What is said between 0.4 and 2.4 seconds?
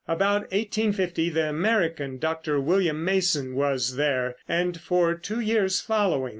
1850 the American,